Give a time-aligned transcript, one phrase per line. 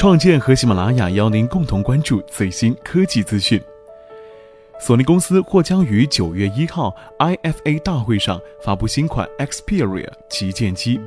[0.00, 3.60] 创建和喜马拉雅邀您共同关注最新科技资讯。
[4.80, 10.98] 索尼公司或将于九月一号 IFA 大会上发布新款 Xperia 旗舰机。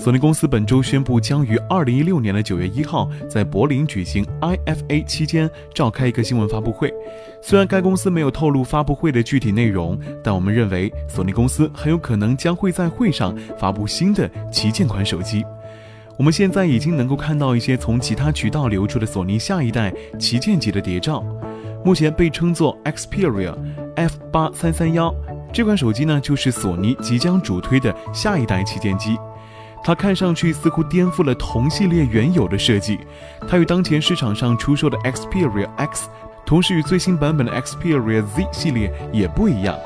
[0.00, 6.92] 索尼公司本周宣布，将于二零一六年的九月一号在柏林举行 IFA 期间召开一个新闻发布会。
[7.40, 15.44] 虽然该公司没有透露发布会的具体内容，但我们认为索尼公司很有可能将会在会上发布新的旗舰款手机。
[16.18, 21.24] 我们现在已经能够看到一些从其他渠道流出的索尼下一代旗舰级的谍照。
[21.84, 23.54] 目前被称作 Xperia
[23.94, 25.14] F 八三三幺
[25.52, 29.16] 这款手机呢，就是索尼即将主推的下一代旗舰机。
[29.84, 32.98] 它看上去似乎颠覆了同系列原有的设计。
[33.46, 36.08] 它与当前市场上出售的 Xperia X，
[36.44, 39.78] 同时与最新版本的 Xperia Z 系列也不一样。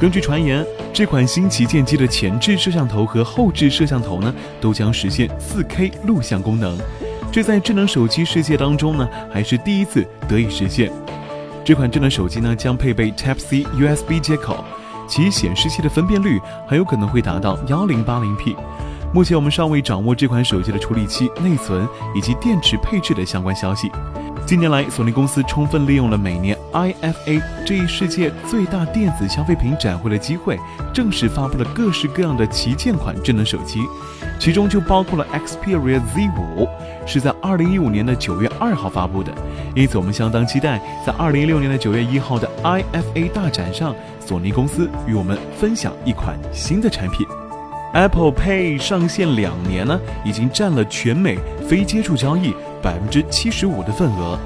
[0.00, 6.76] 根据传言，这款新旗舰机的前置摄像头和后置摄像头呢，都将实现 4K 录像功能。
[7.30, 10.90] 这在智能手机世界当中呢，还是第一次得以实现。
[11.64, 14.64] 这款智能手机呢，将配备 Type-C USB 接口，
[15.08, 18.56] 其显示器的分辨率很有可能会达到 1080p。
[19.12, 23.88] 目前我们尚未掌握这款手机的处理器、内存以及电池配置的相关消息。
[24.46, 30.58] 近年来，索尼公司充分利用了每年 IFA 这一世界最大电子消费品展会的机会，
[30.92, 33.80] 正式发布了各式各样的旗舰款智能手机，
[34.38, 36.68] 其中就包括了 Xperia Z5，
[37.06, 39.32] 是在2015年的9月2号发布的。
[39.74, 47.26] 因此，我们相当期待在2016年的9月1号的 IFA 大展上，索尼公司与我们分享一款新的产品。
[47.94, 52.52] Apple Pay 上线两年呢，已经占了全美非接触交易
[52.84, 54.38] 百分之七十五的份额。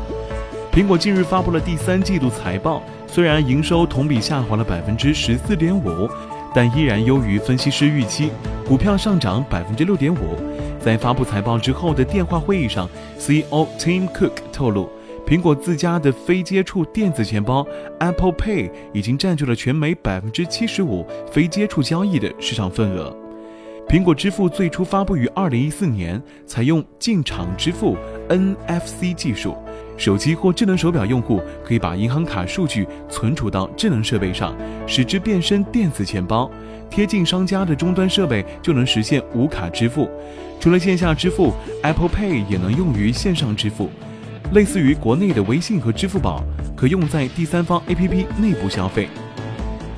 [0.72, 6.08] 苹果近日发布了第三季度财报，虽然营收同比下滑了百分之十四点五，
[6.54, 8.30] 但依然优于分析师预期，
[8.64, 10.36] 股票上涨百分之六点五。
[10.78, 14.88] 在发布财报之后的电话会议上，CEO Tim Cook 透露，
[15.26, 17.66] 苹果自家的非接触电子钱包
[17.98, 23.12] Apple Pay 已经占据了全美百分之七十五非接触交易的市场份额。
[23.88, 27.96] 苹果支付最初发布于二零一四年，采用进场支付
[28.28, 29.56] NFC 技术。
[29.96, 34.54] 手机或智能手表用户可以把银行卡数据存储到智能设备上，
[34.86, 36.48] 使之变身电子钱包。
[36.88, 40.08] 贴近商家的终端设备就能实现无卡支付。
[40.60, 41.52] 除了线下支付
[41.82, 43.90] ，Apple Pay 也能用于线上支付，
[44.52, 46.44] 类似于国内的微信和支付宝，
[46.76, 49.08] 可用在第三方 APP 内部消费。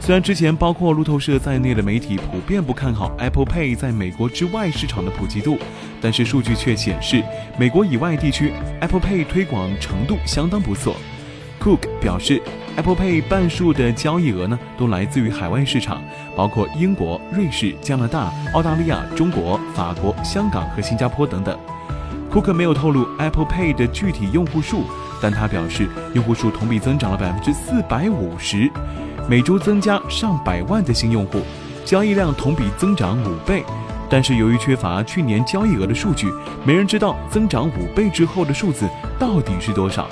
[0.03, 5.59] 虽然之前包括路透社在内的媒体普遍不看好 Apple Pay 在美国之外市场的普及度，
[6.01, 7.23] 但是数据却显示，
[7.59, 8.51] 美国以外地区
[8.81, 10.97] Apple Pay 推广程度相当不错。
[11.61, 12.43] Cook 表示
[12.77, 16.03] ，Apple Pay 半数的交易额呢都来自于海外市场，
[16.35, 21.57] 包括英国、瑞士、加拿大、澳大利亚、中国、法国、香港和新加坡等等。
[22.33, 24.85] Cook 没有透露 Apple Pay 的具体用户数，
[25.21, 28.71] 但他表示用户数同比增长了百分之四百五十。
[29.29, 31.41] 每周增加上百万的新用户，
[31.85, 33.65] 交易量同比增长五倍，
[34.09, 36.29] 但是由于缺乏去年交易额的数据，
[36.65, 38.89] 没人知道增长五倍之后的数字
[39.19, 40.09] 到底是多少。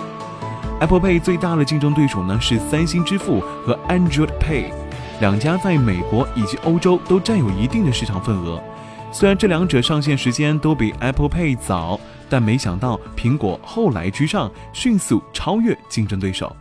[0.80, 4.66] Apple Pay 最大的竞争对手呢是三星支付和 Android Pay，
[5.20, 8.62] 两家在美国以及欧洲都占有一定的市场份额。
[9.10, 11.98] 虽然这两者上线时间都比 Apple Pay 早，
[12.28, 16.54] 但没想到苹果后来居上，迅速超越竞争对手。